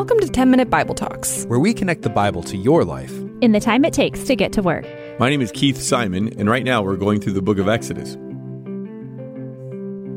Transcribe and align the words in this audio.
Welcome 0.00 0.20
to 0.20 0.28
10 0.28 0.50
Minute 0.50 0.70
Bible 0.70 0.94
Talks, 0.94 1.44
where 1.44 1.58
we 1.58 1.74
connect 1.74 2.00
the 2.00 2.08
Bible 2.08 2.42
to 2.44 2.56
your 2.56 2.86
life 2.86 3.12
in 3.42 3.52
the 3.52 3.60
time 3.60 3.84
it 3.84 3.92
takes 3.92 4.24
to 4.24 4.34
get 4.34 4.50
to 4.54 4.62
work. 4.62 4.86
My 5.18 5.28
name 5.28 5.42
is 5.42 5.52
Keith 5.52 5.76
Simon, 5.76 6.32
and 6.40 6.48
right 6.48 6.64
now 6.64 6.80
we're 6.80 6.96
going 6.96 7.20
through 7.20 7.34
the 7.34 7.42
book 7.42 7.58
of 7.58 7.68
Exodus. 7.68 8.16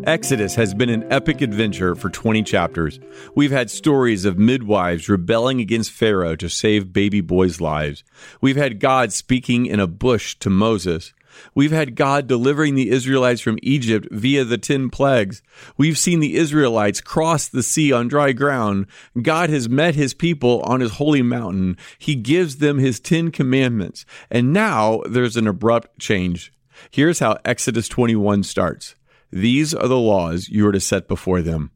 Exodus 0.08 0.56
has 0.56 0.74
been 0.74 0.88
an 0.88 1.06
epic 1.12 1.42
adventure 1.42 1.96
for 1.96 2.10
20 2.10 2.44
chapters. 2.44 2.98
We've 3.36 3.52
had 3.52 3.70
stories 3.70 4.24
of 4.24 4.40
midwives 4.40 5.10
rebelling 5.10 5.60
against 5.60 5.92
Pharaoh 5.92 6.38
to 6.38 6.48
save 6.48 6.94
baby 6.94 7.20
boys' 7.20 7.60
lives. 7.60 8.06
We've 8.40 8.56
had 8.56 8.80
God 8.80 9.12
speaking 9.12 9.66
in 9.66 9.82
a 9.82 9.88
bush 9.88 10.36
to 10.40 10.50
Moses. 10.50 11.12
We've 11.56 11.72
had 11.72 11.96
God 11.96 12.28
delivering 12.28 12.76
the 12.76 12.90
Israelites 12.90 13.42
from 13.42 13.60
Egypt 13.62 14.08
via 14.12 14.44
the 14.44 14.58
10 14.58 14.90
plagues. 14.90 15.42
We've 15.78 15.98
seen 15.98 16.20
the 16.20 16.36
Israelites 16.36 17.02
cross 17.02 17.48
the 17.48 17.64
sea 17.64 17.92
on 17.92 18.08
dry 18.08 18.32
ground. 18.32 18.88
God 19.22 19.50
has 19.50 19.70
met 19.70 19.96
his 19.96 20.14
people 20.14 20.62
on 20.62 20.80
his 20.80 20.94
holy 20.94 21.22
mountain. 21.22 21.78
He 21.98 22.16
gives 22.16 22.58
them 22.58 22.78
his 22.78 23.00
10 23.00 23.32
commandments. 23.32 24.06
And 24.30 24.54
now 24.54 25.02
there's 25.10 25.38
an 25.38 25.48
abrupt 25.48 26.00
change. 26.00 26.54
Here's 26.92 27.20
how 27.20 27.38
Exodus 27.46 27.88
21 27.88 28.44
starts. 28.44 28.96
These 29.32 29.74
are 29.74 29.88
the 29.88 29.98
laws 29.98 30.50
you 30.50 30.68
are 30.68 30.72
to 30.72 30.80
set 30.80 31.08
before 31.08 31.42
them. 31.42 31.72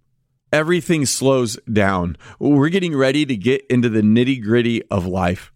Everything 0.52 1.06
slows 1.06 1.58
down. 1.72 2.18
We're 2.40 2.70
getting 2.70 2.96
ready 2.96 3.26
to 3.26 3.36
get 3.36 3.66
into 3.70 3.90
the 3.90 4.02
nitty 4.02 4.42
gritty 4.42 4.84
of 4.90 5.06
life. 5.06 5.52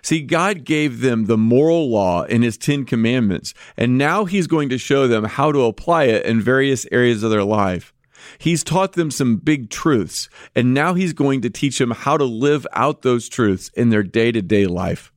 See, 0.00 0.22
God 0.22 0.64
gave 0.64 1.00
them 1.00 1.26
the 1.26 1.36
moral 1.36 1.90
law 1.90 2.22
in 2.22 2.42
his 2.42 2.56
10 2.56 2.84
commandments, 2.84 3.54
and 3.76 3.98
now 3.98 4.24
he's 4.24 4.46
going 4.46 4.68
to 4.70 4.78
show 4.78 5.06
them 5.06 5.24
how 5.24 5.52
to 5.52 5.64
apply 5.64 6.04
it 6.04 6.24
in 6.24 6.40
various 6.40 6.86
areas 6.90 7.22
of 7.22 7.30
their 7.30 7.44
life. 7.44 7.92
He's 8.38 8.64
taught 8.64 8.92
them 8.92 9.10
some 9.10 9.36
big 9.36 9.70
truths, 9.70 10.28
and 10.54 10.74
now 10.74 10.94
he's 10.94 11.12
going 11.12 11.40
to 11.42 11.50
teach 11.50 11.78
them 11.78 11.90
how 11.90 12.16
to 12.16 12.24
live 12.24 12.66
out 12.72 13.02
those 13.02 13.28
truths 13.28 13.70
in 13.74 13.90
their 13.90 14.02
day 14.02 14.32
to 14.32 14.42
day 14.42 14.66
life. 14.66 15.12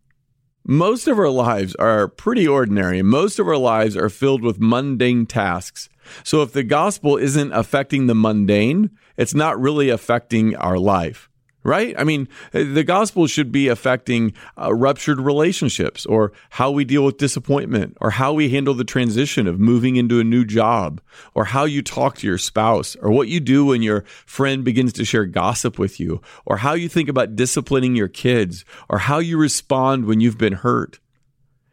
Most 0.68 1.08
of 1.08 1.20
our 1.20 1.30
lives 1.30 1.76
are 1.76 2.08
pretty 2.08 2.48
ordinary. 2.48 3.04
Most 3.04 3.38
of 3.38 3.48
our 3.48 3.58
lives 3.58 3.96
are 3.96 4.10
filled 4.10 4.42
with 4.42 4.60
mundane 4.60 5.28
tasks. 5.28 5.90
So 6.24 6.42
if 6.42 6.54
the 6.54 6.64
gospel 6.64 7.18
isn't 7.18 7.54
affecting 7.54 8.08
the 8.08 8.16
mundane, 8.16 8.90
it's 9.16 9.36
not 9.36 9.60
really 9.62 9.90
affecting 9.90 10.56
our 10.56 10.80
life 10.80 11.30
right? 11.66 11.96
I 11.98 12.04
mean, 12.04 12.30
the 12.52 12.84
gospel 12.84 13.26
should 13.26 13.52
be 13.52 13.68
affecting 13.68 14.34
uh, 14.56 14.72
ruptured 14.74 15.20
relationships 15.20 16.06
or 16.06 16.32
how 16.52 16.70
we 16.70 16.86
deal 16.86 17.04
with 17.04 17.18
disappointment 17.18 17.98
or 18.00 18.12
how 18.12 18.34
we 18.34 18.50
handle 18.50 18.76
the 18.76 18.84
transition 18.84 19.48
of 19.48 19.60
moving 19.60 19.96
into 19.96 20.20
a 20.20 20.24
new 20.24 20.46
job 20.46 21.02
or 21.34 21.46
how 21.46 21.66
you 21.66 21.82
talk 21.82 22.18
to 22.20 22.28
your 22.28 22.38
spouse 22.38 22.96
or 22.98 23.10
what 23.10 23.30
you 23.30 23.40
do 23.40 23.66
when 23.66 23.82
your 23.82 24.04
friend 24.28 24.64
begins 24.64 24.94
to 24.94 25.04
share 25.04 25.26
gossip 25.26 25.80
with 25.80 26.00
you 26.00 26.22
or 26.46 26.58
how 26.58 26.74
you 26.74 26.88
think 26.88 27.10
about 27.10 27.36
disciplining 27.36 27.96
your 27.96 28.08
kids 28.08 28.64
or 28.88 29.00
how 29.00 29.18
you 29.18 29.36
respond 29.36 30.06
when 30.06 30.20
you've 30.20 30.38
been 30.38 30.54
hurt. 30.54 31.00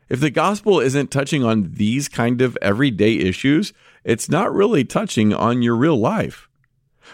If 0.09 0.21
the 0.21 0.31
gospel 0.31 0.81
isn't 0.81 1.11
touching 1.11 1.45
on 1.45 1.71
these 1.75 2.09
kind 2.09 2.41
of 2.41 2.57
everyday 2.63 3.17
issues, 3.17 3.75
it's 4.05 4.31
not 4.31 4.55
really 4.55 4.85
touching 4.85 5.35
on 5.35 5.61
your 5.61 5.77
real 5.77 5.99
life. 5.99 6.49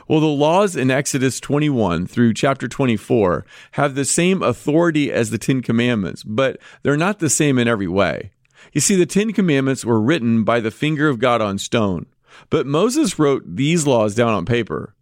Well, 0.06 0.20
the 0.20 0.26
laws 0.26 0.76
in 0.76 0.90
Exodus 0.90 1.40
21 1.40 2.06
through 2.06 2.34
chapter 2.34 2.68
24 2.68 3.44
have 3.72 3.94
the 3.94 4.04
same 4.04 4.42
authority 4.42 5.10
as 5.12 5.30
the 5.30 5.38
Ten 5.38 5.62
Commandments, 5.62 6.22
but 6.22 6.58
they're 6.82 6.96
not 6.96 7.18
the 7.18 7.30
same 7.30 7.58
in 7.58 7.68
every 7.68 7.88
way. 7.88 8.32
You 8.72 8.80
see, 8.80 8.96
the 8.96 9.06
Ten 9.06 9.32
Commandments 9.32 9.84
were 9.84 10.00
written 10.00 10.44
by 10.44 10.60
the 10.60 10.70
finger 10.70 11.08
of 11.08 11.18
God 11.18 11.40
on 11.40 11.58
stone, 11.58 12.06
but 12.50 12.66
Moses 12.66 13.18
wrote 13.18 13.42
these 13.46 13.86
laws 13.86 14.14
down 14.14 14.30
on 14.30 14.44
paper. 14.44 14.94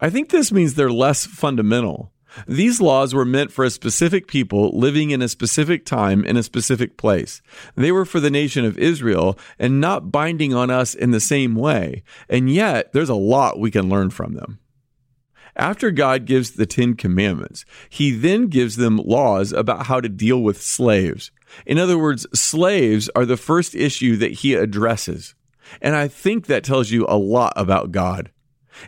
I 0.00 0.10
think 0.10 0.30
this 0.30 0.50
means 0.50 0.74
they're 0.74 0.90
less 0.90 1.26
fundamental. 1.26 2.12
These 2.46 2.80
laws 2.80 3.14
were 3.14 3.24
meant 3.24 3.52
for 3.52 3.64
a 3.64 3.70
specific 3.70 4.26
people 4.26 4.70
living 4.78 5.10
in 5.10 5.22
a 5.22 5.28
specific 5.28 5.84
time 5.84 6.24
in 6.24 6.36
a 6.36 6.42
specific 6.42 6.96
place. 6.96 7.42
They 7.74 7.92
were 7.92 8.04
for 8.04 8.20
the 8.20 8.30
nation 8.30 8.64
of 8.64 8.78
Israel 8.78 9.38
and 9.58 9.80
not 9.80 10.12
binding 10.12 10.54
on 10.54 10.70
us 10.70 10.94
in 10.94 11.10
the 11.10 11.20
same 11.20 11.54
way. 11.54 12.02
And 12.28 12.50
yet, 12.50 12.92
there's 12.92 13.08
a 13.08 13.14
lot 13.14 13.58
we 13.58 13.70
can 13.70 13.88
learn 13.88 14.10
from 14.10 14.34
them. 14.34 14.58
After 15.56 15.90
God 15.90 16.26
gives 16.26 16.52
the 16.52 16.66
Ten 16.66 16.94
Commandments, 16.94 17.64
he 17.88 18.12
then 18.12 18.46
gives 18.46 18.76
them 18.76 18.96
laws 18.96 19.52
about 19.52 19.86
how 19.86 20.00
to 20.00 20.08
deal 20.08 20.40
with 20.40 20.62
slaves. 20.62 21.30
In 21.66 21.78
other 21.78 21.98
words, 21.98 22.26
slaves 22.32 23.10
are 23.16 23.26
the 23.26 23.36
first 23.36 23.74
issue 23.74 24.16
that 24.16 24.32
he 24.32 24.54
addresses. 24.54 25.34
And 25.82 25.94
I 25.94 26.08
think 26.08 26.46
that 26.46 26.64
tells 26.64 26.90
you 26.90 27.04
a 27.08 27.18
lot 27.18 27.52
about 27.56 27.92
God. 27.92 28.30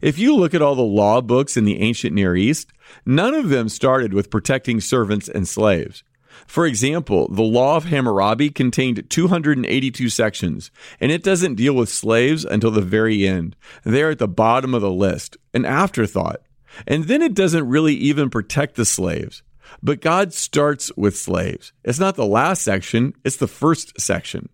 If 0.01 0.19
you 0.19 0.37
look 0.37 0.55
at 0.55 0.63
all 0.63 0.75
the 0.75 0.83
law 0.83 1.21
books 1.21 1.57
in 1.57 1.65
the 1.65 1.81
ancient 1.81 2.15
Near 2.15 2.37
East, 2.37 2.71
none 3.05 3.35
of 3.35 3.49
them 3.49 3.69
started 3.69 4.15
with 4.15 4.31
protecting 4.31 4.81
servants 4.81 5.29
and 5.29 5.47
slaves. 5.47 6.05
For 6.47 6.67
example, 6.67 7.29
the 7.29 7.43
Law 7.43 7.77
of 7.77 7.85
Hammurabi 7.85 8.51
contained 8.51 9.09
282 9.09 10.09
sections, 10.09 10.71
and 11.01 11.13
it 11.13 11.23
doesn't 11.23 11.57
deal 11.57 11.75
with 11.75 11.89
slaves 11.89 12.45
until 12.45 12.71
the 12.71 12.81
very 12.81 13.27
end. 13.27 13.57
They're 13.85 14.11
at 14.11 14.19
the 14.19 14.29
bottom 14.29 14.75
of 14.75 14.83
the 14.83 14.91
list, 14.91 15.37
an 15.55 15.65
afterthought. 15.65 16.41
And 16.87 17.05
then 17.05 17.23
it 17.23 17.35
doesn't 17.35 17.69
really 17.69 17.95
even 17.95 18.31
protect 18.31 18.77
the 18.77 18.85
slaves. 18.85 19.43
But 19.83 20.01
God 20.01 20.33
starts 20.33 20.91
with 20.97 21.17
slaves. 21.17 21.73
It's 21.85 22.01
not 22.01 22.17
the 22.17 22.27
last 22.27 22.63
section, 22.63 23.15
it's 23.25 23.37
the 23.37 23.49
first 23.49 24.01
section. 24.01 24.49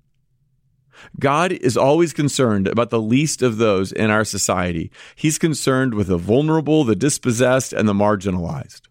God 1.19 1.53
is 1.53 1.77
always 1.77 2.13
concerned 2.13 2.69
about 2.69 2.91
the 2.91 3.01
least 3.01 3.43
of 3.43 3.59
those 3.59 3.93
in 3.93 4.11
our 4.11 4.25
society. 4.25 4.91
He's 5.15 5.39
concerned 5.39 5.95
with 5.95 6.09
the 6.09 6.19
vulnerable, 6.19 6.85
the 6.85 6.97
dispossessed, 6.97 7.73
and 7.73 7.89
the 7.89 7.95
marginalized. 7.95 8.83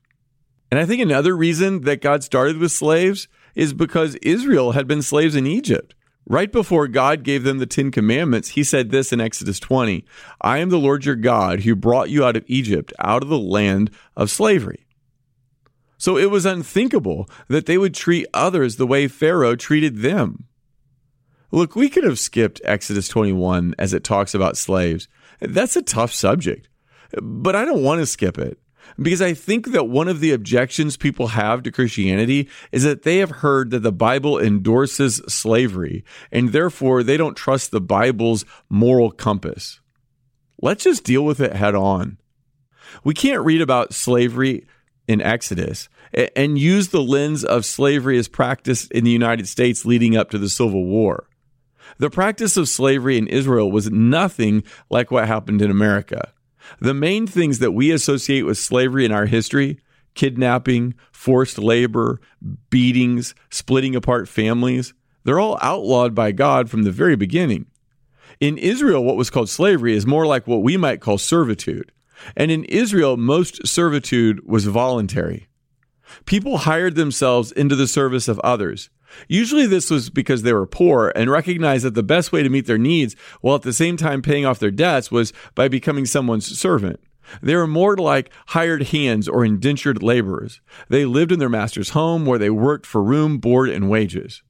And 0.70 0.80
I 0.80 0.86
think 0.86 1.02
another 1.02 1.36
reason 1.36 1.82
that 1.82 2.02
God 2.02 2.24
started 2.24 2.58
with 2.58 2.72
slaves 2.72 3.28
is 3.56 3.74
because 3.74 4.16
Israel 4.16 4.74
had 4.74 4.88
been 4.88 5.02
slaves 5.02 5.36
in 5.36 5.48
Egypt. 5.48 5.96
Right 6.30 6.52
before 6.52 6.90
God 6.90 7.24
gave 7.24 7.44
them 7.44 7.60
the 7.60 7.66
Ten 7.66 7.90
Commandments, 7.90 8.50
he 8.50 8.64
said 8.64 8.92
this 8.92 9.14
in 9.14 9.22
Exodus 9.22 9.62
20 9.62 10.04
I 10.42 10.58
am 10.58 10.70
the 10.70 10.78
Lord 10.78 11.06
your 11.06 11.16
God 11.16 11.62
who 11.62 11.74
brought 11.76 12.10
you 12.10 12.26
out 12.26 12.36
of 12.36 12.44
Egypt, 12.48 12.92
out 13.00 13.24
of 13.24 13.30
the 13.30 13.40
land 13.40 13.92
of 14.16 14.30
slavery. 14.30 14.86
So 15.98 16.18
it 16.18 16.30
was 16.30 16.46
unthinkable 16.46 17.30
that 17.48 17.66
they 17.66 17.78
would 17.78 17.94
treat 17.94 18.28
others 18.34 18.76
the 18.76 18.86
way 18.86 19.08
Pharaoh 19.08 19.56
treated 19.56 19.98
them. 20.00 20.46
Look, 21.52 21.76
we 21.76 21.90
could 21.90 22.04
have 22.04 22.20
skipped 22.20 22.62
Exodus 22.66 23.08
21 23.08 23.76
as 23.80 23.94
it 23.94 24.04
talks 24.04 24.34
about 24.34 24.58
slaves. 24.58 25.08
That's 25.40 25.76
a 25.76 25.82
tough 25.82 26.14
subject, 26.14 26.68
but 27.22 27.56
I 27.56 27.64
don't 27.64 27.84
want 27.84 28.00
to 28.00 28.06
skip 28.06 28.38
it 28.38 28.60
because 29.00 29.22
I 29.22 29.34
think 29.34 29.72
that 29.72 29.88
one 29.88 30.08
of 30.08 30.20
the 30.20 30.32
objections 30.32 30.98
people 30.98 31.28
have 31.28 31.64
to 31.64 31.72
Christianity 31.72 32.50
is 32.72 32.84
that 32.84 33.04
they 33.04 33.18
have 33.18 33.30
heard 33.32 33.72
that 33.72 33.80
the 33.80 33.92
Bible 33.92 34.40
endorses 34.40 35.22
slavery 35.28 36.04
and 36.32 36.52
therefore 36.52 37.04
they 37.04 37.18
don't 37.18 37.36
trust 37.36 37.72
the 37.72 37.82
Bible's 37.82 38.46
moral 38.70 39.12
compass. 39.12 39.80
Let's 40.62 40.84
just 40.84 41.04
deal 41.04 41.24
with 41.24 41.40
it 41.40 41.54
head 41.54 41.76
on. 41.76 42.18
We 43.04 43.14
can't 43.14 43.46
read 43.46 43.62
about 43.62 43.94
slavery 43.94 44.66
in 45.08 45.22
Exodus 45.22 45.88
and 46.36 46.58
use 46.58 46.90
the 46.90 47.02
lens 47.02 47.44
of 47.44 47.66
slavery 47.66 48.18
as 48.18 48.28
practiced 48.28 48.92
in 48.92 49.04
the 49.04 49.12
United 49.12 49.48
States 49.48 49.86
leading 49.86 50.18
up 50.18 50.30
to 50.32 50.38
the 50.38 50.50
Civil 50.50 50.86
War. 50.86 51.28
The 51.98 52.10
practice 52.10 52.58
of 52.58 52.70
slavery 52.70 53.18
in 53.18 53.28
Israel 53.28 53.72
was 53.72 53.92
nothing 53.92 54.64
like 54.90 55.12
what 55.12 55.28
happened 55.28 55.62
in 55.62 55.72
America. 55.72 56.34
The 56.80 56.94
main 56.94 57.28
things 57.28 57.60
that 57.60 57.72
we 57.72 57.92
associate 57.92 58.44
with 58.44 58.58
slavery 58.58 59.06
in 59.06 59.12
our 59.12 59.26
history 59.26 59.80
kidnapping, 60.14 60.96
forced 61.12 61.60
labor, 61.60 62.20
beatings, 62.72 63.36
splitting 63.52 63.96
apart 63.96 64.28
families 64.28 64.96
they're 65.28 65.42
all 65.42 65.60
outlawed 65.62 66.16
by 66.16 66.32
God 66.32 66.70
from 66.70 66.84
the 66.84 66.92
very 66.92 67.18
beginning. 67.18 67.66
In 68.40 68.58
Israel, 68.58 69.04
what 69.04 69.18
was 69.18 69.30
called 69.30 69.50
slavery 69.50 69.94
is 69.94 70.08
more 70.08 70.26
like 70.26 70.48
what 70.48 70.64
we 70.64 70.78
might 70.78 71.02
call 71.02 71.18
servitude. 71.18 71.92
And 72.38 72.50
in 72.50 72.64
Israel, 72.64 73.18
most 73.18 73.68
servitude 73.68 74.48
was 74.48 74.64
voluntary. 74.64 75.50
People 76.24 76.60
hired 76.60 76.96
themselves 76.96 77.52
into 77.52 77.76
the 77.76 77.88
service 77.88 78.30
of 78.30 78.40
others. 78.40 78.90
Usually, 79.28 79.66
this 79.66 79.90
was 79.90 80.10
because 80.10 80.44
they 80.44 80.54
were 80.54 80.66
poor 80.66 81.12
and 81.16 81.32
recognized 81.32 81.86
that 81.86 81.96
the 81.96 82.04
best 82.04 82.32
way 82.32 82.44
to 82.44 82.50
meet 82.50 82.66
their 82.66 82.78
needs 82.78 83.16
while 83.42 83.56
at 83.56 83.62
the 83.62 83.74
same 83.74 83.98
time 83.98 84.22
paying 84.22 84.46
off 84.46 84.60
their 84.60 84.72
debts 84.72 85.12
was 85.12 85.34
by 85.56 85.68
becoming 85.68 86.06
someone's 86.06 86.58
servant. 86.58 87.00
They 87.42 87.56
were 87.56 87.68
more 87.68 87.98
like 87.98 88.32
hired 88.48 88.84
hands 88.84 89.28
or 89.28 89.44
indentured 89.44 90.02
laborers. 90.02 90.62
They 90.90 91.06
lived 91.06 91.32
in 91.32 91.40
their 91.40 91.50
master's 91.50 91.90
home 91.90 92.26
where 92.26 92.40
they 92.40 92.50
worked 92.50 92.86
for 92.86 93.04
room, 93.04 93.38
board, 93.38 93.70
and 93.70 93.90
wages. 93.90 94.44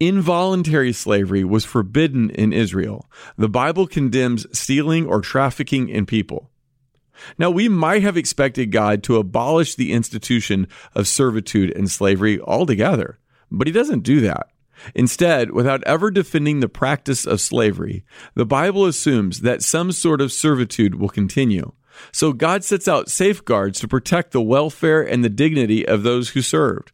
Involuntary 0.00 0.92
slavery 0.92 1.44
was 1.44 1.64
forbidden 1.64 2.30
in 2.30 2.52
Israel. 2.52 3.10
The 3.36 3.48
Bible 3.48 3.86
condemns 3.86 4.46
stealing 4.56 5.06
or 5.06 5.20
trafficking 5.20 5.88
in 5.88 6.06
people. 6.06 6.50
Now, 7.38 7.50
we 7.50 7.68
might 7.68 8.02
have 8.02 8.16
expected 8.16 8.72
God 8.72 9.02
to 9.04 9.16
abolish 9.16 9.74
the 9.74 9.92
institution 9.92 10.66
of 10.94 11.06
servitude 11.06 11.70
and 11.76 11.90
slavery 11.90 12.40
altogether. 12.40 13.18
But 13.50 13.66
he 13.66 13.72
doesn't 13.72 14.00
do 14.00 14.20
that. 14.22 14.48
Instead, 14.94 15.52
without 15.52 15.84
ever 15.84 16.10
defending 16.10 16.60
the 16.60 16.68
practice 16.68 17.26
of 17.26 17.40
slavery, 17.40 18.04
the 18.34 18.46
Bible 18.46 18.86
assumes 18.86 19.40
that 19.40 19.62
some 19.62 19.92
sort 19.92 20.20
of 20.20 20.32
servitude 20.32 20.96
will 20.96 21.08
continue. 21.08 21.72
So 22.12 22.32
God 22.32 22.64
sets 22.64 22.88
out 22.88 23.08
safeguards 23.08 23.78
to 23.80 23.88
protect 23.88 24.32
the 24.32 24.42
welfare 24.42 25.02
and 25.02 25.24
the 25.24 25.28
dignity 25.28 25.86
of 25.86 26.02
those 26.02 26.30
who 26.30 26.42
served. 26.42 26.92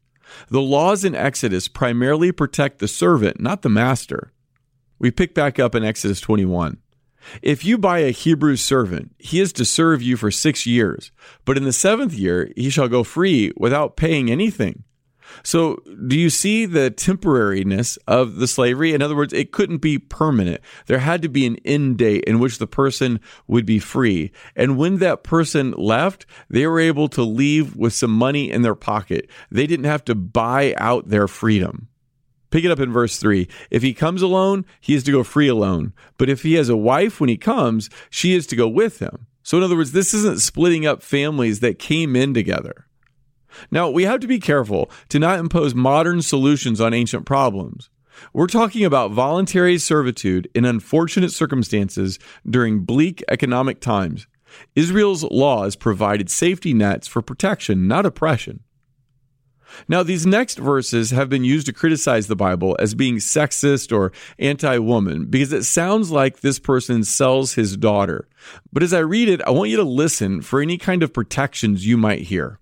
The 0.48 0.60
laws 0.60 1.04
in 1.04 1.14
Exodus 1.14 1.68
primarily 1.68 2.32
protect 2.32 2.78
the 2.78 2.88
servant, 2.88 3.40
not 3.40 3.62
the 3.62 3.68
master. 3.68 4.32
We 4.98 5.10
pick 5.10 5.34
back 5.34 5.58
up 5.58 5.74
in 5.74 5.84
Exodus 5.84 6.20
21. 6.20 6.78
If 7.42 7.64
you 7.64 7.78
buy 7.78 8.00
a 8.00 8.10
Hebrew 8.10 8.56
servant, 8.56 9.14
he 9.18 9.40
is 9.40 9.52
to 9.54 9.64
serve 9.64 10.02
you 10.02 10.16
for 10.16 10.30
six 10.30 10.66
years, 10.66 11.10
but 11.44 11.56
in 11.56 11.64
the 11.64 11.72
seventh 11.72 12.14
year 12.14 12.50
he 12.56 12.70
shall 12.70 12.88
go 12.88 13.04
free 13.04 13.52
without 13.56 13.96
paying 13.96 14.30
anything. 14.30 14.84
So, 15.42 15.82
do 16.06 16.18
you 16.18 16.30
see 16.30 16.66
the 16.66 16.90
temporariness 16.90 17.98
of 18.06 18.36
the 18.36 18.46
slavery? 18.46 18.92
In 18.92 19.02
other 19.02 19.16
words, 19.16 19.32
it 19.32 19.52
couldn't 19.52 19.78
be 19.78 19.98
permanent. 19.98 20.60
There 20.86 20.98
had 20.98 21.22
to 21.22 21.28
be 21.28 21.46
an 21.46 21.56
end 21.64 21.98
date 21.98 22.24
in 22.24 22.38
which 22.38 22.58
the 22.58 22.66
person 22.66 23.20
would 23.46 23.66
be 23.66 23.78
free. 23.78 24.32
And 24.56 24.76
when 24.76 24.98
that 24.98 25.22
person 25.22 25.72
left, 25.72 26.26
they 26.48 26.66
were 26.66 26.80
able 26.80 27.08
to 27.08 27.22
leave 27.22 27.76
with 27.76 27.92
some 27.92 28.12
money 28.12 28.50
in 28.50 28.62
their 28.62 28.74
pocket. 28.74 29.28
They 29.50 29.66
didn't 29.66 29.86
have 29.86 30.04
to 30.06 30.14
buy 30.14 30.74
out 30.76 31.08
their 31.08 31.28
freedom. 31.28 31.88
Pick 32.50 32.64
it 32.64 32.70
up 32.70 32.80
in 32.80 32.92
verse 32.92 33.16
3. 33.18 33.48
If 33.70 33.82
he 33.82 33.94
comes 33.94 34.22
alone, 34.22 34.64
he 34.80 34.94
is 34.94 35.04
to 35.04 35.12
go 35.12 35.22
free 35.22 35.48
alone. 35.48 35.92
But 36.18 36.28
if 36.28 36.42
he 36.42 36.54
has 36.54 36.68
a 36.68 36.76
wife 36.76 37.20
when 37.20 37.28
he 37.28 37.36
comes, 37.36 37.88
she 38.10 38.34
is 38.34 38.46
to 38.48 38.56
go 38.56 38.68
with 38.68 38.98
him. 38.98 39.26
So, 39.42 39.56
in 39.56 39.64
other 39.64 39.76
words, 39.76 39.92
this 39.92 40.12
isn't 40.12 40.40
splitting 40.40 40.84
up 40.84 41.02
families 41.02 41.60
that 41.60 41.78
came 41.78 42.14
in 42.16 42.34
together. 42.34 42.86
Now, 43.70 43.90
we 43.90 44.04
have 44.04 44.20
to 44.20 44.26
be 44.26 44.38
careful 44.38 44.90
to 45.08 45.18
not 45.18 45.38
impose 45.38 45.74
modern 45.74 46.22
solutions 46.22 46.80
on 46.80 46.94
ancient 46.94 47.26
problems. 47.26 47.90
We're 48.32 48.46
talking 48.46 48.84
about 48.84 49.12
voluntary 49.12 49.78
servitude 49.78 50.48
in 50.54 50.64
unfortunate 50.64 51.32
circumstances 51.32 52.18
during 52.48 52.80
bleak 52.80 53.24
economic 53.28 53.80
times. 53.80 54.26
Israel's 54.74 55.24
laws 55.24 55.76
provided 55.76 56.30
safety 56.30 56.74
nets 56.74 57.06
for 57.06 57.22
protection, 57.22 57.88
not 57.88 58.06
oppression. 58.06 58.60
Now, 59.88 60.02
these 60.02 60.26
next 60.26 60.58
verses 60.58 61.10
have 61.10 61.28
been 61.28 61.44
used 61.44 61.66
to 61.66 61.72
criticize 61.72 62.26
the 62.26 62.36
Bible 62.36 62.76
as 62.80 62.94
being 62.94 63.16
sexist 63.16 63.96
or 63.96 64.12
anti 64.38 64.78
woman 64.78 65.26
because 65.26 65.52
it 65.52 65.62
sounds 65.62 66.10
like 66.10 66.40
this 66.40 66.58
person 66.58 67.04
sells 67.04 67.54
his 67.54 67.76
daughter. 67.76 68.28
But 68.72 68.82
as 68.82 68.92
I 68.92 69.00
read 69.00 69.28
it, 69.28 69.40
I 69.46 69.50
want 69.50 69.70
you 69.70 69.76
to 69.76 69.84
listen 69.84 70.42
for 70.42 70.60
any 70.60 70.76
kind 70.76 71.04
of 71.04 71.12
protections 71.12 71.86
you 71.86 71.96
might 71.96 72.22
hear. 72.22 72.58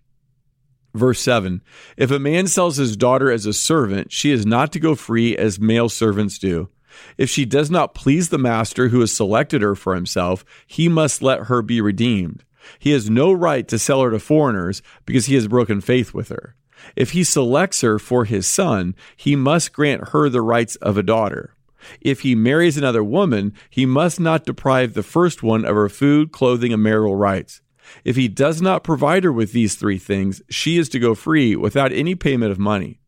Verse 0.94 1.20
7 1.20 1.61
If 1.96 2.11
a 2.11 2.19
man 2.19 2.46
sells 2.46 2.76
his 2.76 2.96
daughter 2.96 3.31
as 3.31 3.46
a 3.46 3.52
servant, 3.52 4.12
she 4.12 4.31
is 4.31 4.46
not 4.46 4.73
to 4.73 4.81
go 4.81 4.94
free 4.94 5.37
as 5.37 5.61
male 5.61 5.88
servants 5.88 6.38
do. 6.38 6.69
If 7.17 7.31
she 7.31 7.44
does 7.44 7.70
not 7.70 7.94
please 7.94 8.29
the 8.29 8.38
master 8.38 8.88
who 8.88 9.00
has 9.00 9.12
selected 9.12 9.62
her 9.62 9.75
for 9.75 9.94
himself, 9.94 10.44
he 10.67 10.88
must 10.88 11.23
let 11.23 11.44
her 11.44 11.62
be 11.62 11.81
redeemed. 11.81 12.44
He 12.79 12.90
has 12.90 13.08
no 13.08 13.32
right 13.32 13.67
to 13.69 13.79
sell 13.79 14.02
her 14.02 14.11
to 14.11 14.19
foreigners 14.19 14.82
because 15.06 15.26
he 15.26 15.35
has 15.35 15.49
broken 15.49 15.81
faith 15.81 16.12
with 16.12 16.29
her. 16.29 16.55
If 16.96 17.11
he 17.11 17.25
selects 17.25 17.81
her 17.81 17.99
for 17.99 18.25
his 18.25 18.46
son, 18.46 18.94
he 19.17 19.37
must 19.37 19.73
grant 19.73 20.08
her 20.08 20.29
the 20.29 20.43
rights 20.43 20.76
of 20.76 20.96
a 20.96 21.02
daughter. 21.02 21.55
If 22.00 22.20
he 22.20 22.34
marries 22.34 22.76
another 22.76 23.05
woman, 23.05 23.55
he 23.70 23.87
must 23.87 24.20
not 24.20 24.44
deprive 24.44 24.94
the 24.94 25.02
first 25.02 25.43
one 25.43 25.64
of 25.64 25.76
her 25.76 25.88
food, 25.88 26.32
clothing, 26.32 26.73
and 26.73 26.82
marital 26.82 27.17
rights. 27.17 27.61
If 28.05 28.17
he 28.17 28.29
does 28.29 28.62
not 28.62 28.85
provide 28.85 29.25
her 29.25 29.32
with 29.32 29.52
these 29.52 29.75
three 29.75 29.99
things, 29.99 30.43
she 30.49 30.79
is 30.79 30.88
to 30.90 30.99
go 30.99 31.14
free 31.14 31.56
without 31.56 31.93
any 31.93 32.14
payment 32.14 32.52
of 32.52 32.58
money. 32.58 33.00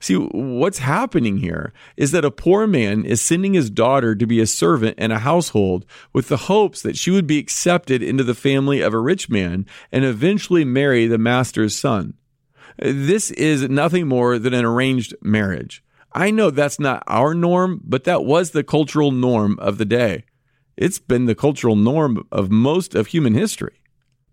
See, 0.00 0.14
what's 0.14 0.78
happening 0.78 1.38
here 1.38 1.72
is 1.96 2.12
that 2.12 2.24
a 2.24 2.30
poor 2.30 2.66
man 2.66 3.04
is 3.04 3.20
sending 3.20 3.54
his 3.54 3.70
daughter 3.70 4.14
to 4.14 4.26
be 4.26 4.40
a 4.40 4.46
servant 4.46 4.98
in 4.98 5.10
a 5.10 5.18
household 5.18 5.84
with 6.12 6.28
the 6.28 6.36
hopes 6.36 6.82
that 6.82 6.96
she 6.96 7.10
would 7.10 7.26
be 7.26 7.38
accepted 7.38 8.02
into 8.02 8.22
the 8.22 8.34
family 8.34 8.80
of 8.80 8.94
a 8.94 8.98
rich 8.98 9.28
man 9.28 9.66
and 9.90 10.04
eventually 10.04 10.64
marry 10.64 11.06
the 11.06 11.18
master's 11.18 11.74
son. 11.74 12.14
This 12.78 13.30
is 13.32 13.68
nothing 13.68 14.06
more 14.06 14.38
than 14.38 14.54
an 14.54 14.64
arranged 14.64 15.14
marriage. 15.20 15.82
I 16.12 16.30
know 16.30 16.50
that's 16.50 16.78
not 16.78 17.02
our 17.06 17.34
norm, 17.34 17.80
but 17.84 18.04
that 18.04 18.24
was 18.24 18.50
the 18.50 18.64
cultural 18.64 19.10
norm 19.10 19.58
of 19.58 19.78
the 19.78 19.84
day. 19.84 20.24
It's 20.78 21.00
been 21.00 21.26
the 21.26 21.34
cultural 21.34 21.74
norm 21.74 22.26
of 22.30 22.50
most 22.52 22.94
of 22.94 23.08
human 23.08 23.34
history. 23.34 23.80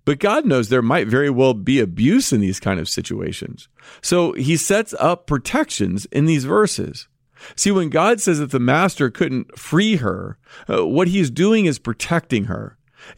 But 0.06 0.20
God 0.20 0.46
knows 0.46 0.70
there 0.70 0.84
might 0.84 1.08
very 1.08 1.32
well 1.32 1.56
be 1.56 1.80
abuse 1.80 2.32
in 2.32 2.40
these 2.40 2.60
kind 2.60 2.80
of 2.80 2.88
situations. 2.88 3.68
So 4.04 4.34
he 4.34 4.56
sets 4.56 4.94
up 5.00 5.26
protections 5.26 6.06
in 6.12 6.26
these 6.26 6.46
verses. 6.46 7.08
See, 7.56 7.72
when 7.72 7.90
God 7.90 8.22
says 8.22 8.38
that 8.38 8.52
the 8.52 8.60
master 8.60 9.10
couldn't 9.10 9.58
free 9.58 9.96
her, 9.96 10.38
uh, 10.70 10.86
what 10.86 11.08
he's 11.08 11.32
doing 11.32 11.66
is 11.66 11.80
protecting 11.80 12.46
her. 12.46 12.78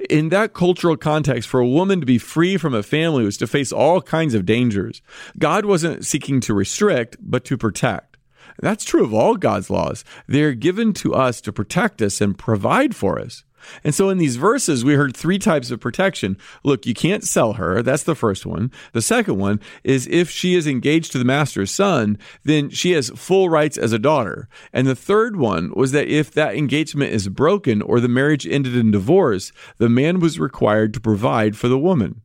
In 0.09 0.29
that 0.29 0.53
cultural 0.53 0.95
context, 0.97 1.49
for 1.49 1.59
a 1.59 1.67
woman 1.67 1.99
to 1.99 2.05
be 2.05 2.17
free 2.17 2.55
from 2.57 2.73
a 2.73 2.83
family 2.83 3.25
was 3.25 3.37
to 3.37 3.47
face 3.47 3.73
all 3.73 4.01
kinds 4.01 4.33
of 4.33 4.45
dangers. 4.45 5.01
God 5.37 5.65
wasn't 5.65 6.05
seeking 6.05 6.39
to 6.41 6.53
restrict, 6.53 7.17
but 7.19 7.43
to 7.45 7.57
protect. 7.57 8.16
That's 8.59 8.85
true 8.85 9.03
of 9.03 9.13
all 9.13 9.35
God's 9.35 9.69
laws. 9.69 10.03
They're 10.27 10.53
given 10.53 10.93
to 10.93 11.13
us 11.13 11.41
to 11.41 11.53
protect 11.53 12.01
us 12.01 12.21
and 12.21 12.37
provide 12.37 12.95
for 12.95 13.19
us. 13.19 13.43
And 13.83 13.93
so 13.93 14.09
in 14.09 14.17
these 14.17 14.35
verses, 14.35 14.85
we 14.85 14.93
heard 14.93 15.15
three 15.15 15.39
types 15.39 15.71
of 15.71 15.79
protection. 15.79 16.37
Look, 16.63 16.85
you 16.85 16.93
can't 16.93 17.23
sell 17.23 17.53
her. 17.53 17.81
That's 17.81 18.03
the 18.03 18.15
first 18.15 18.45
one. 18.45 18.71
The 18.93 19.01
second 19.01 19.37
one 19.37 19.59
is 19.83 20.07
if 20.07 20.29
she 20.29 20.55
is 20.55 20.67
engaged 20.67 21.11
to 21.11 21.17
the 21.17 21.25
master's 21.25 21.71
son, 21.71 22.17
then 22.43 22.69
she 22.69 22.91
has 22.91 23.09
full 23.15 23.49
rights 23.49 23.77
as 23.77 23.93
a 23.93 23.99
daughter. 23.99 24.47
And 24.73 24.87
the 24.87 24.95
third 24.95 25.35
one 25.35 25.71
was 25.75 25.91
that 25.91 26.07
if 26.07 26.31
that 26.31 26.55
engagement 26.55 27.13
is 27.13 27.27
broken 27.27 27.81
or 27.81 27.99
the 27.99 28.07
marriage 28.07 28.47
ended 28.47 28.75
in 28.75 28.91
divorce, 28.91 29.51
the 29.77 29.89
man 29.89 30.19
was 30.19 30.39
required 30.39 30.93
to 30.93 31.01
provide 31.01 31.57
for 31.57 31.67
the 31.67 31.79
woman. 31.79 32.21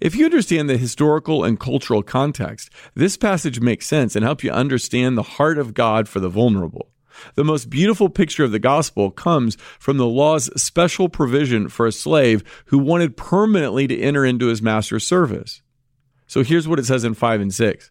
If 0.00 0.14
you 0.14 0.24
understand 0.24 0.68
the 0.68 0.76
historical 0.76 1.44
and 1.44 1.58
cultural 1.58 2.02
context, 2.02 2.70
this 2.94 3.16
passage 3.16 3.60
makes 3.60 3.86
sense 3.86 4.16
and 4.16 4.24
helps 4.24 4.44
you 4.44 4.50
understand 4.50 5.16
the 5.16 5.22
heart 5.22 5.58
of 5.58 5.74
God 5.74 6.08
for 6.08 6.20
the 6.20 6.28
vulnerable. 6.28 6.90
The 7.34 7.44
most 7.44 7.70
beautiful 7.70 8.08
picture 8.08 8.44
of 8.44 8.50
the 8.50 8.58
gospel 8.58 9.10
comes 9.10 9.56
from 9.78 9.98
the 9.98 10.06
law's 10.06 10.50
special 10.60 11.08
provision 11.08 11.68
for 11.68 11.86
a 11.86 11.92
slave 11.92 12.42
who 12.66 12.78
wanted 12.78 13.16
permanently 13.16 13.86
to 13.86 14.00
enter 14.00 14.24
into 14.24 14.46
his 14.46 14.62
master's 14.62 15.06
service. 15.06 15.62
So 16.26 16.42
here's 16.42 16.66
what 16.66 16.78
it 16.78 16.86
says 16.86 17.04
in 17.04 17.14
5 17.14 17.40
and 17.40 17.54
6. 17.54 17.90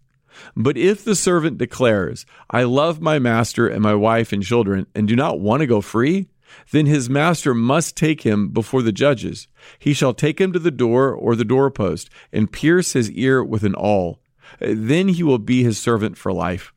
But 0.55 0.77
if 0.77 1.03
the 1.03 1.15
servant 1.15 1.57
declares, 1.57 2.25
I 2.49 2.63
love 2.63 3.01
my 3.01 3.19
master 3.19 3.67
and 3.67 3.81
my 3.81 3.93
wife 3.93 4.33
and 4.33 4.43
children, 4.43 4.87
and 4.95 5.07
do 5.07 5.15
not 5.15 5.39
want 5.39 5.61
to 5.61 5.67
go 5.67 5.79
free, 5.79 6.27
then 6.71 6.85
his 6.85 7.09
master 7.09 7.53
must 7.53 7.95
take 7.95 8.21
him 8.21 8.49
before 8.49 8.81
the 8.81 8.91
judges. 8.91 9.47
He 9.79 9.93
shall 9.93 10.13
take 10.13 10.39
him 10.39 10.51
to 10.53 10.59
the 10.59 10.71
door 10.71 11.13
or 11.13 11.35
the 11.35 11.45
doorpost 11.45 12.09
and 12.31 12.51
pierce 12.51 12.93
his 12.93 13.11
ear 13.11 13.43
with 13.43 13.63
an 13.63 13.75
awl. 13.75 14.19
Then 14.59 15.09
he 15.09 15.23
will 15.23 15.39
be 15.39 15.63
his 15.63 15.77
servant 15.77 16.17
for 16.17 16.31
life. 16.31 16.73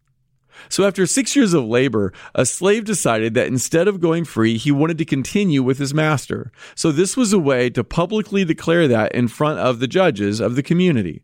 So 0.68 0.86
after 0.86 1.06
six 1.06 1.36
years 1.36 1.52
of 1.52 1.64
labor, 1.64 2.12
a 2.34 2.46
slave 2.46 2.84
decided 2.84 3.34
that 3.34 3.46
instead 3.46 3.88
of 3.88 4.00
going 4.00 4.24
free, 4.24 4.56
he 4.56 4.72
wanted 4.72 4.98
to 4.98 5.04
continue 5.04 5.62
with 5.62 5.78
his 5.78 5.94
master. 5.94 6.50
So 6.74 6.90
this 6.92 7.16
was 7.16 7.32
a 7.32 7.38
way 7.38 7.70
to 7.70 7.84
publicly 7.84 8.44
declare 8.44 8.88
that 8.88 9.12
in 9.12 9.28
front 9.28 9.58
of 9.58 9.78
the 9.78 9.86
judges 9.86 10.40
of 10.40 10.56
the 10.56 10.62
community. 10.62 11.22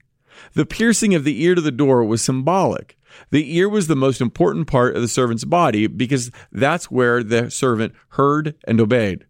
The 0.54 0.66
piercing 0.66 1.14
of 1.14 1.24
the 1.24 1.42
ear 1.42 1.54
to 1.54 1.60
the 1.60 1.70
door 1.70 2.04
was 2.04 2.22
symbolic. 2.22 2.98
The 3.30 3.56
ear 3.56 3.68
was 3.68 3.86
the 3.86 3.96
most 3.96 4.20
important 4.20 4.66
part 4.66 4.96
of 4.96 5.02
the 5.02 5.08
servant's 5.08 5.44
body 5.44 5.86
because 5.86 6.30
that's 6.50 6.90
where 6.90 7.22
the 7.22 7.50
servant 7.50 7.94
heard 8.10 8.54
and 8.64 8.80
obeyed. 8.80 9.26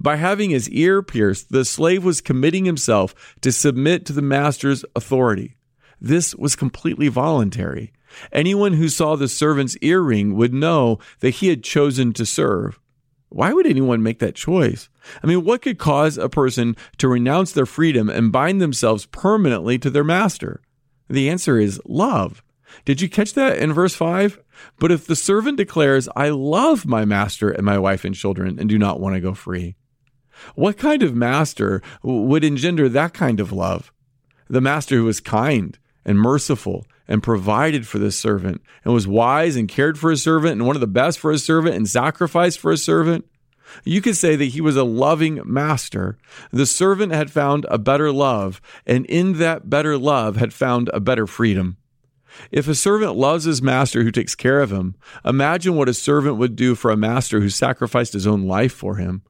By 0.00 0.16
having 0.16 0.50
his 0.50 0.68
ear 0.70 1.02
pierced, 1.02 1.50
the 1.50 1.64
slave 1.64 2.04
was 2.04 2.20
committing 2.20 2.64
himself 2.64 3.36
to 3.40 3.52
submit 3.52 4.06
to 4.06 4.12
the 4.12 4.22
master's 4.22 4.84
authority. 4.94 5.56
This 6.00 6.34
was 6.34 6.56
completely 6.56 7.08
voluntary. 7.08 7.92
Anyone 8.32 8.74
who 8.74 8.88
saw 8.88 9.16
the 9.16 9.28
servant's 9.28 9.76
earring 9.80 10.34
would 10.36 10.52
know 10.52 10.98
that 11.20 11.36
he 11.36 11.48
had 11.48 11.64
chosen 11.64 12.12
to 12.14 12.26
serve. 12.26 12.78
Why 13.34 13.52
would 13.52 13.66
anyone 13.66 14.02
make 14.02 14.18
that 14.18 14.34
choice? 14.34 14.88
I 15.22 15.26
mean, 15.26 15.44
what 15.44 15.62
could 15.62 15.78
cause 15.78 16.18
a 16.18 16.28
person 16.28 16.76
to 16.98 17.08
renounce 17.08 17.52
their 17.52 17.66
freedom 17.66 18.08
and 18.08 18.30
bind 18.30 18.60
themselves 18.60 19.06
permanently 19.06 19.78
to 19.78 19.90
their 19.90 20.04
master? 20.04 20.60
The 21.08 21.30
answer 21.30 21.58
is 21.58 21.80
love. 21.86 22.42
Did 22.84 23.00
you 23.00 23.08
catch 23.08 23.34
that 23.34 23.58
in 23.58 23.72
verse 23.72 23.94
5? 23.94 24.38
But 24.78 24.92
if 24.92 25.06
the 25.06 25.16
servant 25.16 25.56
declares, 25.56 26.08
I 26.14 26.28
love 26.28 26.86
my 26.86 27.04
master 27.04 27.50
and 27.50 27.64
my 27.64 27.78
wife 27.78 28.04
and 28.04 28.14
children 28.14 28.58
and 28.58 28.68
do 28.68 28.78
not 28.78 29.00
want 29.00 29.14
to 29.14 29.20
go 29.20 29.34
free, 29.34 29.76
what 30.54 30.78
kind 30.78 31.02
of 31.02 31.14
master 31.14 31.82
would 32.02 32.44
engender 32.44 32.88
that 32.88 33.14
kind 33.14 33.40
of 33.40 33.52
love? 33.52 33.92
The 34.48 34.60
master 34.60 34.96
who 34.96 35.08
is 35.08 35.20
kind 35.20 35.78
and 36.04 36.18
merciful 36.18 36.86
and 37.08 37.22
provided 37.22 37.86
for 37.86 37.98
this 37.98 38.16
servant 38.16 38.62
and 38.84 38.94
was 38.94 39.06
wise 39.06 39.56
and 39.56 39.68
cared 39.68 39.98
for 39.98 40.10
his 40.10 40.22
servant 40.22 40.52
and 40.52 40.66
one 40.66 40.76
of 40.76 40.80
the 40.80 40.86
best 40.86 41.18
for 41.18 41.30
his 41.30 41.44
servant 41.44 41.74
and 41.74 41.88
sacrificed 41.88 42.58
for 42.58 42.70
his 42.70 42.84
servant. 42.84 43.26
You 43.84 44.00
could 44.02 44.16
say 44.16 44.36
that 44.36 44.46
he 44.46 44.60
was 44.60 44.76
a 44.76 44.84
loving 44.84 45.40
master. 45.44 46.18
The 46.50 46.66
servant 46.66 47.12
had 47.12 47.30
found 47.30 47.66
a 47.68 47.78
better 47.78 48.12
love, 48.12 48.60
and 48.86 49.06
in 49.06 49.38
that 49.38 49.70
better 49.70 49.96
love 49.96 50.36
had 50.36 50.52
found 50.52 50.90
a 50.92 51.00
better 51.00 51.26
freedom. 51.26 51.78
If 52.50 52.68
a 52.68 52.74
servant 52.74 53.16
loves 53.16 53.44
his 53.44 53.62
master 53.62 54.02
who 54.02 54.10
takes 54.10 54.34
care 54.34 54.60
of 54.60 54.72
him, 54.72 54.94
imagine 55.24 55.74
what 55.74 55.88
a 55.88 55.94
servant 55.94 56.36
would 56.36 56.56
do 56.56 56.74
for 56.74 56.90
a 56.90 56.96
master 56.96 57.40
who 57.40 57.48
sacrificed 57.48 58.12
his 58.12 58.26
own 58.26 58.46
life 58.46 58.72
for 58.72 58.96
him. 58.96 59.22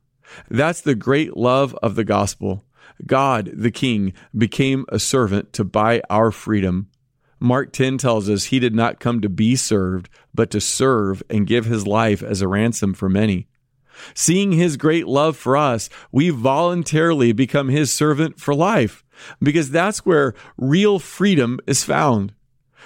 That's 0.48 0.80
the 0.80 0.94
great 0.94 1.36
love 1.36 1.74
of 1.82 1.94
the 1.94 2.04
gospel. 2.04 2.64
God, 3.06 3.50
the 3.52 3.70
King, 3.70 4.12
became 4.36 4.84
a 4.88 4.98
servant 4.98 5.52
to 5.54 5.64
buy 5.64 6.02
our 6.08 6.30
freedom. 6.30 6.88
Mark 7.40 7.72
10 7.72 7.98
tells 7.98 8.30
us 8.30 8.44
he 8.44 8.60
did 8.60 8.74
not 8.74 9.00
come 9.00 9.20
to 9.20 9.28
be 9.28 9.56
served, 9.56 10.08
but 10.32 10.50
to 10.50 10.60
serve 10.60 11.22
and 11.28 11.46
give 11.46 11.64
his 11.64 11.86
life 11.86 12.22
as 12.22 12.40
a 12.40 12.48
ransom 12.48 12.94
for 12.94 13.08
many. 13.08 13.48
Seeing 14.14 14.52
his 14.52 14.76
great 14.76 15.06
love 15.06 15.36
for 15.36 15.56
us, 15.56 15.88
we 16.10 16.30
voluntarily 16.30 17.32
become 17.32 17.68
his 17.68 17.92
servant 17.92 18.40
for 18.40 18.54
life 18.54 19.04
because 19.42 19.70
that's 19.70 20.06
where 20.06 20.34
real 20.56 20.98
freedom 20.98 21.58
is 21.66 21.84
found. 21.84 22.32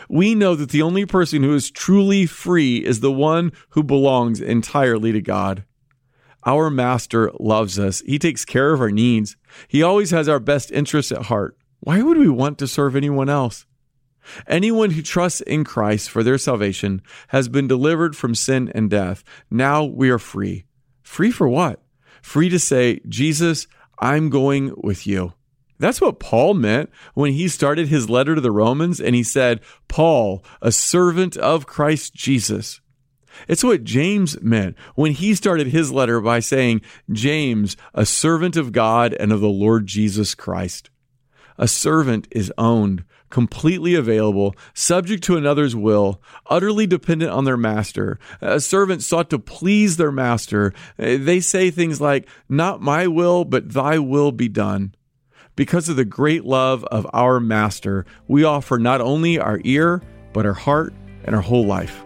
We 0.08 0.34
know 0.34 0.54
that 0.54 0.70
the 0.70 0.82
only 0.82 1.06
person 1.06 1.42
who 1.42 1.54
is 1.54 1.70
truly 1.70 2.26
free 2.26 2.78
is 2.78 3.00
the 3.00 3.12
one 3.12 3.52
who 3.70 3.82
belongs 3.82 4.40
entirely 4.40 5.12
to 5.12 5.20
God. 5.20 5.64
Our 6.46 6.70
master 6.70 7.32
loves 7.40 7.78
us. 7.78 8.00
He 8.06 8.18
takes 8.18 8.44
care 8.44 8.72
of 8.72 8.80
our 8.80 8.92
needs. 8.92 9.36
He 9.66 9.82
always 9.82 10.12
has 10.12 10.28
our 10.28 10.38
best 10.38 10.70
interests 10.70 11.10
at 11.10 11.26
heart. 11.26 11.58
Why 11.80 12.00
would 12.02 12.16
we 12.16 12.28
want 12.28 12.58
to 12.58 12.68
serve 12.68 12.94
anyone 12.94 13.28
else? 13.28 13.66
Anyone 14.46 14.90
who 14.90 15.02
trusts 15.02 15.40
in 15.40 15.64
Christ 15.64 16.08
for 16.08 16.22
their 16.22 16.38
salvation 16.38 17.02
has 17.28 17.48
been 17.48 17.68
delivered 17.68 18.16
from 18.16 18.34
sin 18.34 18.70
and 18.74 18.88
death. 18.88 19.24
Now 19.50 19.84
we 19.84 20.08
are 20.10 20.18
free. 20.18 20.64
Free 21.02 21.30
for 21.30 21.48
what? 21.48 21.82
Free 22.22 22.48
to 22.48 22.58
say, 22.58 23.00
Jesus, 23.08 23.66
I'm 23.98 24.30
going 24.30 24.72
with 24.76 25.06
you. 25.06 25.32
That's 25.78 26.00
what 26.00 26.20
Paul 26.20 26.54
meant 26.54 26.90
when 27.14 27.32
he 27.32 27.48
started 27.48 27.88
his 27.88 28.08
letter 28.08 28.34
to 28.34 28.40
the 28.40 28.50
Romans 28.50 29.00
and 29.00 29.14
he 29.14 29.22
said, 29.22 29.60
Paul, 29.88 30.44
a 30.62 30.72
servant 30.72 31.36
of 31.36 31.66
Christ 31.66 32.14
Jesus. 32.14 32.80
It's 33.48 33.64
what 33.64 33.84
James 33.84 34.40
meant 34.42 34.76
when 34.94 35.12
he 35.12 35.34
started 35.34 35.68
his 35.68 35.92
letter 35.92 36.20
by 36.20 36.40
saying, 36.40 36.82
James, 37.10 37.76
a 37.94 38.06
servant 38.06 38.56
of 38.56 38.72
God 38.72 39.12
and 39.14 39.32
of 39.32 39.40
the 39.40 39.48
Lord 39.48 39.86
Jesus 39.86 40.34
Christ. 40.34 40.90
A 41.58 41.68
servant 41.68 42.28
is 42.30 42.52
owned, 42.58 43.04
completely 43.30 43.94
available, 43.94 44.54
subject 44.74 45.24
to 45.24 45.36
another's 45.36 45.74
will, 45.74 46.20
utterly 46.46 46.86
dependent 46.86 47.30
on 47.30 47.44
their 47.44 47.56
master. 47.56 48.18
A 48.40 48.60
servant 48.60 49.02
sought 49.02 49.30
to 49.30 49.38
please 49.38 49.96
their 49.96 50.12
master. 50.12 50.72
They 50.96 51.40
say 51.40 51.70
things 51.70 52.00
like, 52.00 52.28
Not 52.48 52.82
my 52.82 53.06
will, 53.06 53.44
but 53.44 53.72
thy 53.72 53.98
will 53.98 54.32
be 54.32 54.48
done. 54.48 54.94
Because 55.54 55.88
of 55.88 55.96
the 55.96 56.04
great 56.04 56.44
love 56.44 56.84
of 56.84 57.06
our 57.14 57.40
master, 57.40 58.04
we 58.28 58.44
offer 58.44 58.78
not 58.78 59.00
only 59.00 59.38
our 59.38 59.60
ear, 59.64 60.02
but 60.34 60.44
our 60.44 60.52
heart 60.52 60.92
and 61.24 61.34
our 61.34 61.40
whole 61.40 61.64
life. 61.64 62.05